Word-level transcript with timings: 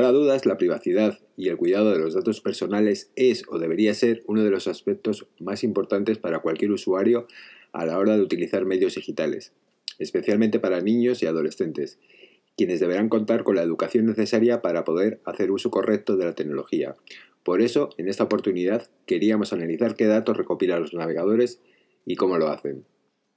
lugar 0.00 0.14
dudas, 0.14 0.46
la 0.46 0.56
privacidad 0.56 1.18
y 1.36 1.48
el 1.48 1.56
cuidado 1.56 1.92
de 1.92 1.98
los 1.98 2.14
datos 2.14 2.40
personales 2.40 3.10
es 3.16 3.44
o 3.48 3.58
debería 3.58 3.92
ser 3.94 4.22
uno 4.26 4.42
de 4.42 4.50
los 4.50 4.66
aspectos 4.66 5.26
más 5.38 5.62
importantes 5.62 6.18
para 6.18 6.38
cualquier 6.40 6.70
usuario 6.70 7.26
a 7.72 7.84
la 7.84 7.98
hora 7.98 8.16
de 8.16 8.22
utilizar 8.22 8.64
medios 8.64 8.94
digitales, 8.94 9.52
especialmente 9.98 10.58
para 10.58 10.80
niños 10.80 11.22
y 11.22 11.26
adolescentes, 11.26 11.98
quienes 12.56 12.80
deberán 12.80 13.08
contar 13.08 13.44
con 13.44 13.56
la 13.56 13.62
educación 13.62 14.06
necesaria 14.06 14.62
para 14.62 14.84
poder 14.84 15.20
hacer 15.24 15.50
uso 15.50 15.70
correcto 15.70 16.16
de 16.16 16.24
la 16.24 16.34
tecnología. 16.34 16.96
Por 17.44 17.60
eso, 17.60 17.90
en 17.96 18.08
esta 18.08 18.24
oportunidad, 18.24 18.88
queríamos 19.06 19.52
analizar 19.52 19.96
qué 19.96 20.06
datos 20.06 20.36
recopilan 20.36 20.80
los 20.80 20.94
navegadores 20.94 21.60
y 22.06 22.16
cómo 22.16 22.38
lo 22.38 22.48
hacen. 22.48 22.84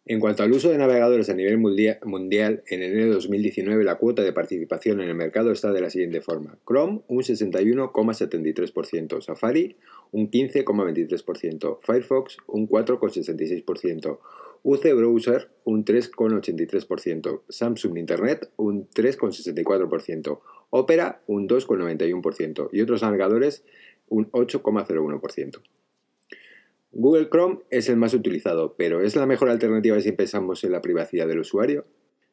En 0.06 0.20
cuanto 0.20 0.44
al 0.44 0.52
uso 0.52 0.70
de 0.70 0.78
navegadores 0.78 1.30
a 1.30 1.34
nivel 1.34 1.58
mundial, 1.58 2.62
en 2.68 2.84
enero 2.84 3.06
de 3.06 3.14
2019 3.14 3.86
la 3.86 3.96
cuota 3.96 4.22
de 4.22 4.34
participación 4.34 5.00
en 5.00 5.08
el 5.08 5.16
mercado 5.16 5.54
está 5.54 5.72
de 5.72 5.80
la 5.80 5.90
siguiente 5.90 6.20
forma. 6.20 6.58
Chrome 6.68 7.04
un 7.08 7.22
61,73%, 7.24 9.22
Safari 9.22 9.78
un 10.12 10.30
15,23%, 10.30 11.80
Firefox 11.82 12.36
un 12.48 12.68
4,66%, 12.68 14.20
UC 14.64 14.94
Browser 14.94 15.50
un 15.64 15.86
3,83%, 15.86 17.42
Samsung 17.48 17.98
Internet 17.98 18.50
un 18.58 18.90
3,64%, 18.90 20.42
Opera 20.70 21.22
un 21.28 21.48
2,91% 21.48 22.70
y 22.74 22.82
otros 22.82 23.04
navegadores 23.04 23.64
un 24.10 24.30
8,01%. 24.32 25.62
Google 26.96 27.28
Chrome 27.30 27.60
es 27.72 27.90
el 27.90 27.98
más 27.98 28.14
utilizado, 28.14 28.76
pero 28.78 29.02
¿es 29.02 29.16
la 29.16 29.26
mejor 29.26 29.50
alternativa 29.50 30.00
si 30.00 30.12
pensamos 30.12 30.64
en 30.64 30.72
la 30.72 30.82
privacidad 30.82 31.28
del 31.28 31.40
usuario? 31.40 31.86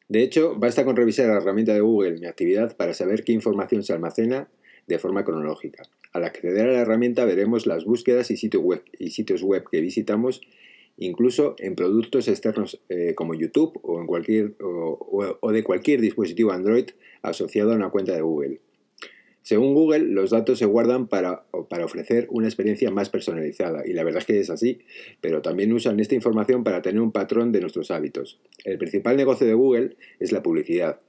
De 0.08 0.22
hecho, 0.22 0.54
basta 0.54 0.84
con 0.84 0.96
revisar 0.96 1.28
la 1.28 1.38
herramienta 1.38 1.72
de 1.72 1.80
Google 1.80 2.18
Mi 2.18 2.26
Actividad 2.26 2.76
para 2.76 2.92
saber 2.92 3.24
qué 3.24 3.32
información 3.32 3.82
se 3.82 3.94
almacena 3.94 4.50
de 4.86 4.98
forma 4.98 5.24
cronológica. 5.24 5.84
Al 6.12 6.24
acceder 6.24 6.68
a 6.68 6.72
la 6.72 6.80
herramienta 6.80 7.24
veremos 7.24 7.66
las 7.66 7.86
búsquedas 7.86 8.30
y, 8.30 8.36
sitios 8.36 9.42
web, 9.42 9.64
que 9.70 9.80
visitamos, 9.80 10.42
incluso 10.98 11.54
en 11.58 11.74
productos 11.74 12.28
externos 12.28 12.82
eh, 12.90 13.14
como 13.14 13.34
YouTube 13.34 13.78
o, 13.82 13.98
en 13.98 14.06
cualquier, 14.06 14.56
o 14.60 15.52
de 15.52 15.64
cualquier 15.64 16.02
dispositivo 16.02 16.52
Android 16.52 16.90
asociado 17.22 17.72
a 17.72 17.76
una 17.76 17.88
cuenta 17.88 18.12
de 18.12 18.20
Google. 18.20 18.60
Según 19.42 19.74
Google, 19.74 20.00
los 20.00 20.30
datos 20.30 20.58
se 20.58 20.66
guardan 20.66 21.08
para, 21.08 21.44
para, 21.68 21.84
ofrecer 21.84 22.26
una 22.30 22.46
experiencia 22.46 22.90
más 22.90 23.08
personalizada, 23.08 23.86
y 23.86 23.94
la 23.94 24.04
verdad 24.04 24.20
es 24.20 24.26
que 24.26 24.38
es 24.38 24.50
así, 24.50 24.80
pero 25.20 25.40
también 25.40 25.72
usan 25.72 25.98
esta 25.98 26.14
información 26.14 26.62
para 26.62 26.82
tener 26.82 27.00
un 27.00 27.10
patrón 27.10 27.50
de 27.50 27.60
nuestros 27.60 27.90
hábitos. 27.90 28.38
El 28.64 28.78
principal 28.78 29.16
negocio 29.16 29.46
de 29.46 29.54
Google 29.54 29.96
es 30.18 30.32
la 30.32 30.42
publicidad, 30.42 31.00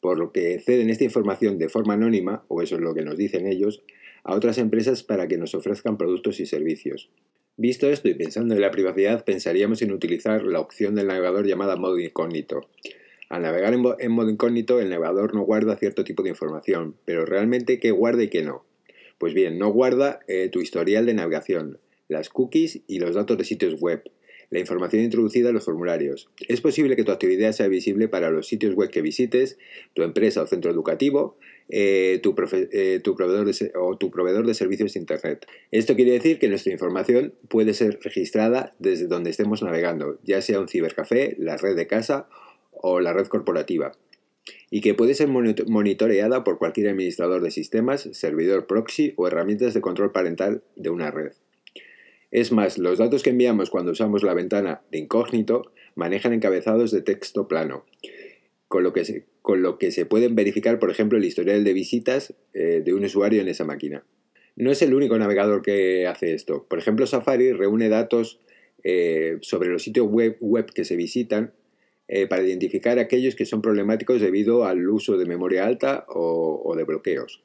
por 0.00 0.18
lo 0.18 0.32
que 0.32 0.60
ceden 0.60 0.90
esta 0.90 1.04
información 1.04 1.58
de 1.58 1.68
forma 1.68 1.94
anónima, 1.94 2.44
o 2.48 2.62
eso 2.62 2.76
es 2.76 2.80
lo 2.80 2.94
que 2.94 3.02
nos 3.02 3.16
dicen 3.16 3.46
ellos, 3.46 3.82
a 4.22 4.34
otras 4.34 4.58
empresas 4.58 5.02
para 5.02 5.28
que 5.28 5.36
nos 5.36 5.54
ofrezcan 5.54 5.98
productos 5.98 6.40
y 6.40 6.46
servicios. 6.46 7.10
Visto 7.56 7.88
esto 7.88 8.08
y 8.08 8.14
pensando 8.14 8.54
en 8.54 8.60
la 8.60 8.70
privacidad, 8.70 9.24
pensaríamos 9.24 9.80
en 9.82 9.92
utilizar 9.92 10.42
la 10.42 10.60
opción 10.60 10.94
del 10.94 11.06
navegador 11.06 11.46
llamada 11.46 11.76
modo 11.76 11.98
incógnito. 11.98 12.68
Al 13.28 13.42
navegar 13.42 13.74
en, 13.74 14.12
modo 14.12 14.30
incógnito, 14.30 14.80
el 14.80 14.90
navegador 14.90 15.34
no 15.34 15.42
guarda 15.42 15.76
cierto 15.76 16.04
tipo 16.04 16.22
de 16.22 16.30
información, 16.30 16.96
pero 17.04 17.24
realmente 17.24 17.78
qué 17.80 17.90
guarda 17.90 18.22
y 18.22 18.28
qué 18.28 18.42
no. 18.42 18.64
Pues 19.18 19.34
bien, 19.34 19.58
no 19.58 19.70
guarda 19.70 20.20
eh, 20.28 20.48
tu 20.50 20.60
historial 20.60 21.06
de 21.06 21.14
navegación, 21.14 21.78
las 22.08 22.28
cookies 22.28 22.82
y 22.86 22.98
los 22.98 23.14
datos 23.14 23.38
de 23.38 23.44
sitios 23.44 23.80
web, 23.80 24.02
la 24.50 24.58
información 24.58 25.02
introducida 25.02 25.48
en 25.48 25.54
los 25.54 25.64
formularios. 25.64 26.30
Es 26.48 26.60
posible 26.60 26.96
que 26.96 27.04
tu 27.04 27.12
actividad 27.12 27.52
sea 27.52 27.68
visible 27.68 28.08
para 28.08 28.30
los 28.30 28.46
sitios 28.46 28.74
web 28.74 28.90
que 28.90 29.02
visites, 29.02 29.58
tu 29.94 30.02
empresa 30.02 30.42
o 30.42 30.46
centro 30.46 30.70
educativo, 30.70 31.38
eh, 31.70 32.20
tu, 32.22 32.34
eh, 32.52 33.00
tu, 33.02 33.16
proveedor 33.16 33.46
de, 33.46 33.72
o 33.74 33.96
tu 33.96 34.10
proveedor 34.10 34.46
de 34.46 34.54
servicios 34.54 34.92
de 34.92 35.00
Internet. 35.00 35.46
Esto 35.70 35.96
quiere 35.96 36.12
decir 36.12 36.38
que 36.38 36.48
nuestra 36.48 36.72
información 36.72 37.34
puede 37.48 37.72
ser 37.72 37.98
registrada 38.02 38.74
desde 38.78 39.06
donde 39.06 39.30
estemos 39.30 39.62
navegando, 39.62 40.18
ya 40.24 40.42
sea 40.42 40.60
un 40.60 40.68
cibercafé, 40.68 41.36
la 41.38 41.56
red 41.56 41.74
de 41.74 41.86
casa 41.86 42.28
o 42.86 43.00
la 43.00 43.14
red 43.14 43.28
corporativa, 43.28 43.92
y 44.70 44.82
que 44.82 44.92
puede 44.92 45.14
ser 45.14 45.28
monitoreada 45.28 46.44
por 46.44 46.58
cualquier 46.58 46.88
administrador 46.90 47.40
de 47.40 47.50
sistemas, 47.50 48.10
servidor 48.12 48.66
proxy 48.66 49.14
o 49.16 49.26
herramientas 49.26 49.72
de 49.72 49.80
control 49.80 50.12
parental 50.12 50.62
de 50.76 50.90
una 50.90 51.10
red. 51.10 51.32
Es 52.30 52.52
más, 52.52 52.76
los 52.76 52.98
datos 52.98 53.22
que 53.22 53.30
enviamos 53.30 53.70
cuando 53.70 53.92
usamos 53.92 54.22
la 54.22 54.34
ventana 54.34 54.82
de 54.92 54.98
incógnito 54.98 55.72
manejan 55.94 56.34
encabezados 56.34 56.90
de 56.90 57.00
texto 57.00 57.48
plano, 57.48 57.86
con 58.68 58.82
lo 58.82 58.92
que 58.92 59.06
se, 59.06 59.24
con 59.40 59.62
lo 59.62 59.78
que 59.78 59.90
se 59.90 60.04
pueden 60.04 60.34
verificar, 60.34 60.78
por 60.78 60.90
ejemplo, 60.90 61.16
el 61.16 61.24
historial 61.24 61.64
de 61.64 61.72
visitas 61.72 62.34
eh, 62.52 62.82
de 62.84 62.92
un 62.92 63.04
usuario 63.04 63.40
en 63.40 63.48
esa 63.48 63.64
máquina. 63.64 64.04
No 64.56 64.70
es 64.70 64.82
el 64.82 64.92
único 64.92 65.16
navegador 65.16 65.62
que 65.62 66.06
hace 66.06 66.34
esto. 66.34 66.66
Por 66.68 66.78
ejemplo, 66.78 67.06
Safari 67.06 67.52
reúne 67.52 67.88
datos 67.88 68.40
eh, 68.82 69.38
sobre 69.40 69.70
los 69.70 69.82
sitios 69.82 70.06
web, 70.06 70.36
web 70.40 70.66
que 70.66 70.84
se 70.84 70.96
visitan 70.96 71.54
eh, 72.06 72.26
para 72.26 72.42
identificar 72.42 72.98
aquellos 72.98 73.34
que 73.34 73.46
son 73.46 73.62
problemáticos 73.62 74.20
debido 74.20 74.64
al 74.64 74.88
uso 74.88 75.16
de 75.16 75.24
memoria 75.24 75.64
alta 75.64 76.04
o, 76.08 76.74
de 76.76 76.84
bloqueos. 76.84 77.42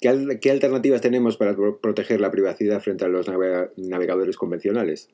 ¿Qué, 0.00 0.50
alternativas 0.50 1.00
tenemos 1.00 1.36
para 1.36 1.56
proteger 1.80 2.20
la 2.20 2.32
privacidad 2.32 2.80
frente 2.80 3.04
a 3.04 3.08
los 3.08 3.26
navegadores 3.76 4.36
convencionales? 4.36 5.08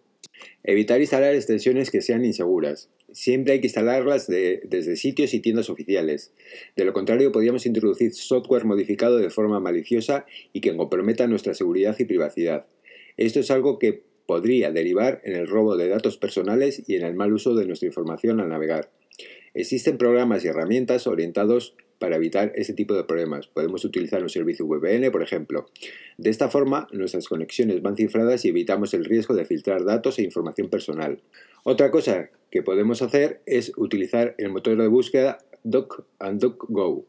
Evitar 0.64 1.00
instalar 1.00 1.34
extensiones 1.34 1.90
que 1.90 2.00
sean 2.00 2.24
inseguras. 2.24 2.88
Siempre 3.12 3.52
hay 3.52 3.60
que 3.60 3.66
instalarlas 3.66 4.26
desde 4.26 4.96
sitios 4.96 5.34
y 5.34 5.40
tiendas 5.40 5.68
oficiales. 5.68 6.32
De 6.76 6.84
lo 6.84 6.92
contrario, 6.92 7.32
podríamos 7.32 7.66
introducir 7.66 8.14
software 8.14 8.64
modificado 8.64 9.18
de 9.18 9.30
forma 9.30 9.60
maliciosa 9.60 10.24
y 10.52 10.60
que 10.60 10.74
comprometa 10.74 11.26
nuestra 11.26 11.54
seguridad 11.54 11.94
y 11.98 12.04
privacidad. 12.04 12.66
Esto 13.16 13.40
es 13.40 13.50
algo 13.50 13.78
que 13.78 14.02
podría 14.30 14.70
derivar 14.70 15.20
en 15.24 15.34
el 15.34 15.48
robo 15.48 15.76
de 15.76 15.88
datos 15.88 16.16
personales 16.16 16.84
y 16.86 16.94
en 16.94 17.04
el 17.04 17.16
mal 17.16 17.32
uso 17.32 17.56
de 17.56 17.66
nuestra 17.66 17.88
información 17.88 18.38
al 18.38 18.48
navegar. 18.48 18.88
Existen 19.54 19.98
programas 19.98 20.44
y 20.44 20.46
herramientas 20.46 21.08
orientados 21.08 21.74
para 21.98 22.14
evitar 22.14 22.52
este 22.54 22.72
tipo 22.72 22.94
de 22.94 23.02
problemas. 23.02 23.48
Podemos 23.48 23.84
utilizar 23.84 24.22
un 24.22 24.28
servicio 24.28 24.68
VPN, 24.68 25.10
por 25.10 25.24
ejemplo. 25.24 25.66
De 26.16 26.30
esta 26.30 26.48
forma, 26.48 26.86
nuestras 26.92 27.26
conexiones 27.26 27.82
van 27.82 27.96
cifradas 27.96 28.44
y 28.44 28.50
evitamos 28.50 28.94
el 28.94 29.04
riesgo 29.04 29.34
de 29.34 29.46
filtrar 29.46 29.84
datos 29.84 30.20
e 30.20 30.22
información 30.22 30.68
personal. 30.68 31.20
Otra 31.64 31.90
cosa 31.90 32.30
que 32.52 32.62
podemos 32.62 33.02
hacer 33.02 33.40
es 33.46 33.72
utilizar 33.76 34.36
el 34.38 34.50
motor 34.50 34.80
de 34.80 34.86
búsqueda 34.86 35.38
DuckDuckGo. 35.64 37.04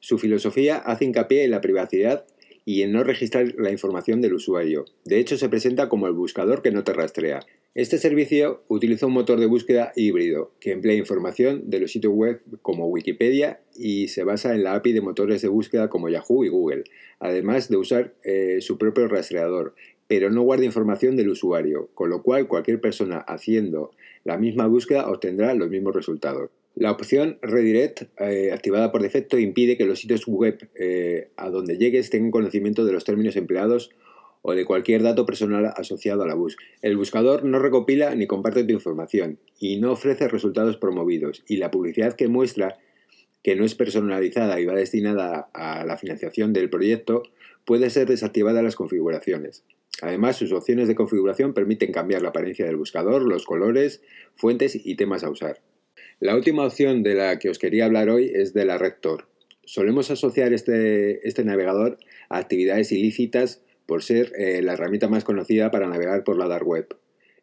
Su 0.00 0.18
filosofía 0.18 0.76
hace 0.76 1.06
hincapié 1.06 1.44
en 1.44 1.50
la 1.50 1.62
privacidad 1.62 2.26
y 2.68 2.82
en 2.82 2.92
no 2.92 3.02
registrar 3.02 3.54
la 3.56 3.72
información 3.72 4.20
del 4.20 4.34
usuario. 4.34 4.84
De 5.06 5.18
hecho, 5.18 5.38
se 5.38 5.48
presenta 5.48 5.88
como 5.88 6.06
el 6.06 6.12
buscador 6.12 6.60
que 6.60 6.70
no 6.70 6.84
te 6.84 6.92
rastrea. 6.92 7.40
Este 7.74 7.96
servicio 7.96 8.62
utiliza 8.68 9.06
un 9.06 9.14
motor 9.14 9.40
de 9.40 9.46
búsqueda 9.46 9.90
híbrido 9.96 10.52
que 10.60 10.72
emplea 10.72 10.94
información 10.94 11.70
de 11.70 11.80
los 11.80 11.92
sitios 11.92 12.12
web 12.12 12.42
como 12.60 12.88
Wikipedia 12.88 13.62
y 13.74 14.08
se 14.08 14.22
basa 14.22 14.54
en 14.54 14.64
la 14.64 14.74
API 14.74 14.92
de 14.92 15.00
motores 15.00 15.40
de 15.40 15.48
búsqueda 15.48 15.88
como 15.88 16.10
Yahoo 16.10 16.44
y 16.44 16.50
Google, 16.50 16.84
además 17.20 17.70
de 17.70 17.78
usar 17.78 18.12
eh, 18.22 18.58
su 18.60 18.76
propio 18.76 19.08
rastreador, 19.08 19.74
pero 20.06 20.28
no 20.28 20.42
guarda 20.42 20.66
información 20.66 21.16
del 21.16 21.30
usuario, 21.30 21.88
con 21.94 22.10
lo 22.10 22.22
cual 22.22 22.48
cualquier 22.48 22.82
persona 22.82 23.16
haciendo 23.16 23.92
la 24.24 24.36
misma 24.36 24.66
búsqueda 24.66 25.08
obtendrá 25.08 25.54
los 25.54 25.70
mismos 25.70 25.94
resultados. 25.94 26.50
La 26.78 26.92
opción 26.92 27.40
Redirect, 27.42 28.02
eh, 28.20 28.52
activada 28.52 28.92
por 28.92 29.02
defecto, 29.02 29.36
impide 29.36 29.76
que 29.76 29.84
los 29.84 29.98
sitios 29.98 30.28
web 30.28 30.70
eh, 30.78 31.32
a 31.36 31.50
donde 31.50 31.76
llegues 31.76 32.08
tengan 32.08 32.30
conocimiento 32.30 32.84
de 32.84 32.92
los 32.92 33.02
términos 33.02 33.34
empleados 33.34 33.90
o 34.42 34.52
de 34.52 34.64
cualquier 34.64 35.02
dato 35.02 35.26
personal 35.26 35.72
asociado 35.76 36.22
a 36.22 36.28
la 36.28 36.36
búsqueda. 36.36 36.68
El 36.80 36.96
buscador 36.96 37.42
no 37.42 37.58
recopila 37.58 38.14
ni 38.14 38.28
comparte 38.28 38.62
tu 38.62 38.72
información 38.72 39.40
y 39.58 39.80
no 39.80 39.90
ofrece 39.90 40.28
resultados 40.28 40.76
promovidos 40.76 41.42
y 41.48 41.56
la 41.56 41.72
publicidad 41.72 42.14
que 42.14 42.28
muestra 42.28 42.78
que 43.42 43.56
no 43.56 43.64
es 43.64 43.74
personalizada 43.74 44.60
y 44.60 44.64
va 44.64 44.74
destinada 44.74 45.50
a 45.54 45.84
la 45.84 45.96
financiación 45.96 46.52
del 46.52 46.70
proyecto 46.70 47.24
puede 47.64 47.90
ser 47.90 48.06
desactivada 48.06 48.60
en 48.60 48.66
las 48.66 48.76
configuraciones. 48.76 49.64
Además, 50.00 50.36
sus 50.36 50.52
opciones 50.52 50.86
de 50.86 50.94
configuración 50.94 51.54
permiten 51.54 51.90
cambiar 51.90 52.22
la 52.22 52.28
apariencia 52.28 52.66
del 52.66 52.76
buscador, 52.76 53.22
los 53.22 53.46
colores, 53.46 54.00
fuentes 54.36 54.78
y 54.86 54.94
temas 54.94 55.24
a 55.24 55.30
usar. 55.30 55.60
La 56.20 56.34
última 56.34 56.66
opción 56.66 57.04
de 57.04 57.14
la 57.14 57.38
que 57.38 57.48
os 57.48 57.60
quería 57.60 57.84
hablar 57.84 58.10
hoy 58.10 58.32
es 58.34 58.52
de 58.52 58.64
la 58.64 58.76
Rector. 58.76 59.28
Solemos 59.64 60.10
asociar 60.10 60.52
este, 60.52 61.26
este 61.28 61.44
navegador 61.44 61.96
a 62.28 62.38
actividades 62.38 62.90
ilícitas 62.90 63.62
por 63.86 64.02
ser 64.02 64.32
eh, 64.36 64.60
la 64.60 64.72
herramienta 64.72 65.06
más 65.06 65.22
conocida 65.22 65.70
para 65.70 65.86
navegar 65.86 66.24
por 66.24 66.36
la 66.36 66.48
dark 66.48 66.66
web, 66.66 66.88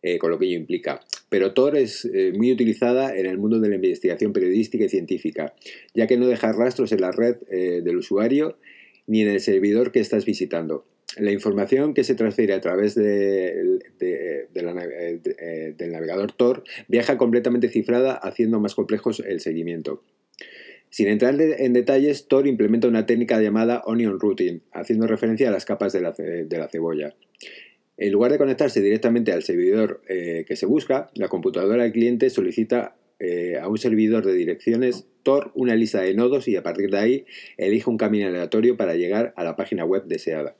eh, 0.01 0.17
con 0.17 0.29
lo 0.29 0.37
que 0.37 0.47
ello 0.47 0.57
implica. 0.57 0.99
Pero 1.29 1.53
Tor 1.53 1.77
es 1.77 2.03
eh, 2.03 2.33
muy 2.35 2.51
utilizada 2.51 3.15
en 3.15 3.27
el 3.27 3.37
mundo 3.37 3.61
de 3.61 3.69
la 3.69 3.75
investigación 3.75 4.33
periodística 4.33 4.83
y 4.83 4.89
científica, 4.89 5.53
ya 5.93 6.05
que 6.05 6.17
no 6.17 6.27
deja 6.27 6.51
rastros 6.51 6.91
en 6.91 6.99
la 6.99 7.13
red 7.13 7.37
del 7.47 7.95
usuario 7.95 8.57
ni 9.07 9.21
en 9.21 9.29
el 9.29 9.39
servidor 9.39 9.93
que 9.93 10.01
estás 10.01 10.25
visitando 10.25 10.85
la 11.17 11.31
información 11.31 11.93
que 11.93 12.03
se 12.03 12.15
transfiere 12.15 12.53
a 12.53 12.61
través 12.61 12.95
de, 12.95 13.79
eh, 13.99 14.47
del 14.51 15.91
navegador 15.91 16.31
Tor 16.33 16.63
viaja 16.87 17.17
completamente 17.17 17.69
cifrada, 17.69 18.13
haciendo 18.13 18.59
más 18.59 18.75
complejos 18.75 19.21
el 19.25 19.39
seguimiento. 19.39 20.03
Sin 20.89 21.07
entrar 21.07 21.39
en 21.39 21.73
detalles, 21.73 22.27
Tor 22.27 22.47
implementa 22.47 22.87
una 22.87 23.05
técnica 23.05 23.41
llamada 23.41 23.81
Onion 23.85 24.19
Routing, 24.19 24.61
haciendo 24.71 25.07
referencia 25.07 25.49
a 25.49 25.51
las 25.51 25.65
capas 25.65 25.91
de 25.93 26.01
la, 26.01 26.69
cebolla. 26.69 27.15
En 27.97 28.11
lugar 28.11 28.31
de 28.31 28.37
conectarse 28.37 28.81
directamente 28.81 29.31
al 29.31 29.43
servidor 29.43 30.01
eh, 30.07 30.45
que 30.47 30.55
se 30.55 30.65
busca, 30.65 31.09
la 31.13 31.27
computadora 31.27 31.83
del 31.83 31.91
cliente 31.91 32.29
solicita 32.29 32.95
eh, 33.19 33.57
a 33.61 33.67
un 33.67 33.77
servidor 33.77 34.25
de 34.25 34.33
direcciones 34.33 35.05
Tor 35.23 35.51
una 35.55 35.75
lista 35.75 36.01
de 36.01 36.13
nodos 36.13 36.47
y 36.47 36.55
a 36.55 36.63
partir 36.63 36.91
de 36.91 36.97
ahí 36.97 37.25
elige 37.57 37.89
un 37.89 37.97
camino 37.97 38.27
aleatorio 38.27 38.77
para 38.77 38.95
llegar 38.95 39.33
a 39.35 39.43
la 39.43 39.55
página 39.55 39.83
web 39.83 40.05
deseada. 40.05 40.55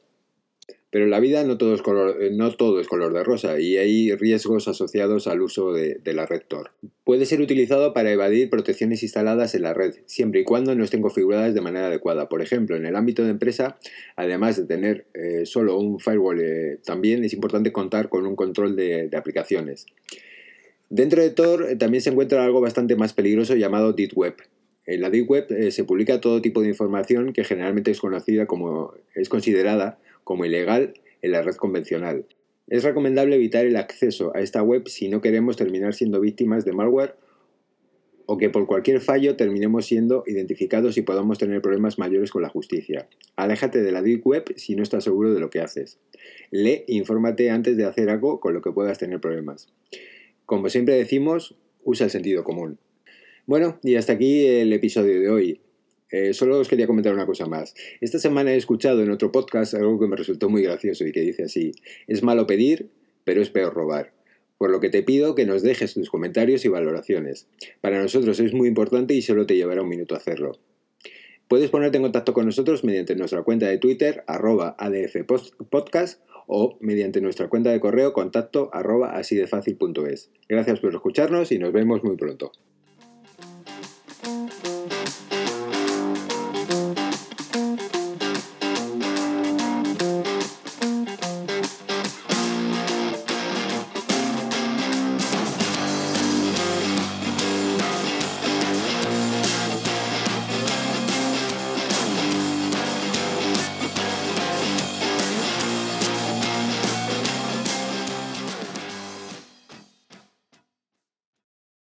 Pero 0.96 1.04
en 1.04 1.12
la 1.12 1.20
vida 1.20 1.44
no 1.44 1.58
todo, 1.58 1.74
es 1.74 1.82
color, 1.82 2.24
eh, 2.24 2.30
no 2.32 2.50
todo 2.56 2.80
es 2.80 2.88
color 2.88 3.12
de 3.12 3.22
rosa 3.22 3.60
y 3.60 3.76
hay 3.76 4.16
riesgos 4.16 4.70
asociados 4.70 5.28
al 5.28 5.42
uso 5.42 5.74
de, 5.74 6.00
la 6.06 6.26
red 6.26 6.44
Tor. 6.48 6.72
Puede 7.04 7.26
ser 7.26 7.42
utilizado 7.42 7.94
para 7.94 8.14
evadir 8.14 8.50
protecciones 8.50 9.04
instaladas 9.04 9.56
en 9.56 9.64
la 9.64 9.74
red, 9.74 9.96
siempre 10.06 10.40
y 10.40 10.44
cuando 10.46 10.74
no 10.74 10.86
estén 10.86 11.02
configuradas 11.02 11.54
de 11.54 11.60
manera 11.60 11.88
adecuada. 11.88 12.30
Por 12.30 12.42
ejemplo, 12.42 12.78
en 12.78 12.86
el 12.86 12.96
ámbito 12.96 13.26
de 13.26 13.32
empresa, 13.32 13.78
además 14.16 14.56
de 14.56 14.68
tener 14.68 15.06
eh, 15.14 15.46
solo 15.46 15.78
un 15.78 16.00
firewall, 16.00 16.40
eh, 16.40 16.80
también 16.86 17.26
es 17.26 17.34
importante 17.34 17.74
contar 17.74 18.08
con 18.08 18.26
un 18.26 18.38
control 18.38 18.78
de, 18.78 19.10
aplicaciones. 19.18 19.88
Dentro 20.90 21.22
de 21.22 21.30
Tor 21.30 21.78
también 21.78 22.04
se 22.04 22.12
encuentra 22.12 22.46
algo 22.46 22.62
bastante 22.62 22.96
más 22.96 23.12
peligroso 23.12 23.54
llamado 23.58 23.92
Deep 23.92 24.14
Web. 24.16 24.36
En 24.86 25.02
la 25.02 25.10
Deep 25.10 25.30
Web 25.30 25.72
se 25.72 25.84
publica 25.84 26.22
todo 26.22 26.42
tipo 26.42 26.62
de 26.62 26.70
información 26.70 27.34
que 27.34 27.44
generalmente 27.44 27.92
es 27.92 28.00
conocida 28.00 28.46
como 28.46 28.94
es 29.14 29.28
considerada 29.28 30.00
como 30.26 30.44
ilegal 30.44 30.96
en 31.22 31.32
la 31.32 31.42
red 31.42 31.56
convencional. 31.56 32.26
Es 32.68 32.84
recomendable 32.84 33.36
evitar 33.36 33.66
el 33.66 33.78
acceso 33.78 34.36
a 34.36 34.42
esta 34.42 34.62
web 34.62 34.90
si 34.90 35.08
no 35.08 35.22
queremos 35.22 35.56
terminar 35.56 35.94
siendo 35.94 36.20
víctimas 36.20 36.66
de 36.66 36.74
malware 36.74 37.16
o 38.26 38.38
que 38.38 38.50
por 38.50 38.66
cualquier 38.66 39.02
fallo 39.02 39.36
terminemos 39.36 39.86
siendo 39.86 40.24
identificados 40.26 40.98
y 40.98 41.04
podamos 41.04 41.38
tener 41.38 41.62
problemas 41.62 42.00
mayores 42.00 42.32
con 42.32 42.42
la 42.42 42.50
justicia. 42.50 43.08
Aléjate 43.36 43.84
de 43.84 43.92
la 43.92 44.02
Deep 44.02 44.26
Web 44.26 44.54
si 44.58 44.76
no 44.76 44.82
estás 44.82 45.04
seguro 45.04 45.32
de 45.34 45.40
lo 45.40 45.52
que 45.52 45.62
haces. 45.62 46.00
Lee 46.50 46.84
e 46.88 46.96
infórmate 46.96 47.52
antes 47.52 47.78
de 47.78 47.86
hacer 47.86 48.10
algo 48.10 48.40
con 48.40 48.56
lo 48.56 48.62
que 48.62 48.72
puedas 48.72 48.98
tener 48.98 49.22
problemas. 49.22 49.72
Como 50.46 50.70
siempre 50.70 50.96
decimos, 50.96 51.56
usa 51.84 52.06
el 52.06 52.12
sentido 52.12 52.44
común. 52.44 52.80
Bueno, 53.46 53.80
y 53.84 53.96
hasta 53.96 54.14
aquí 54.14 54.48
el 54.48 54.74
episodio 54.74 55.20
de 55.20 55.30
hoy. 55.30 55.62
Eh, 56.12 56.34
solo 56.34 56.60
os 56.60 56.68
quería 56.68 56.88
comentar 56.88 57.14
una 57.14 57.26
cosa 57.26 57.46
más. 57.46 57.74
Esta 58.02 58.20
semana 58.20 58.54
he 58.54 58.58
escuchado 58.58 59.02
en 59.02 59.12
otro 59.12 59.32
podcast 59.32 59.74
algo 59.74 60.00
que 60.00 60.08
me 60.08 60.16
resultó 60.16 60.50
muy 60.50 60.62
gracioso 60.62 61.06
y 61.06 61.12
que 61.12 61.22
dice 61.22 61.44
así, 61.44 61.74
es 62.08 62.24
malo 62.24 62.48
pedir, 62.48 62.90
pero 63.24 63.42
es 63.42 63.50
peor 63.50 63.74
robar. 63.74 64.14
Por 64.58 64.70
lo 64.70 64.80
que 64.80 64.90
te 64.90 65.04
pido 65.04 65.36
que 65.36 65.46
nos 65.46 65.64
dejes 65.64 65.94
tus 65.94 66.10
comentarios 66.10 66.64
y 66.64 66.70
valoraciones. 66.70 67.48
Para 67.82 68.02
nosotros 68.02 68.40
es 68.40 68.54
muy 68.54 68.68
importante 68.68 69.14
y 69.14 69.22
solo 69.22 69.46
te 69.46 69.56
llevará 69.56 69.82
un 69.82 69.90
minuto 69.90 70.16
hacerlo. 70.16 70.60
Puedes 71.48 71.70
ponerte 71.70 71.98
en 71.98 72.04
contacto 72.04 72.34
con 72.34 72.46
nosotros 72.46 72.84
mediante 72.84 73.16
nuestra 73.16 73.44
cuenta 73.44 73.68
de 73.68 73.78
Twitter, 73.78 74.24
arroba 74.28 74.76
adfpodcast, 74.80 76.22
o 76.48 76.78
mediante 76.80 77.22
nuestra 77.22 77.50
cuenta 77.50 77.72
de 77.72 77.80
correo 77.80 78.14
contacto 78.14 78.70
arroba 78.72 79.20
Gracias 80.50 80.80
por 80.80 80.94
escucharnos 80.94 81.52
y 81.52 81.60
nos 81.60 81.74
vemos 81.74 82.04
muy 82.04 82.16
pronto. 82.18 82.52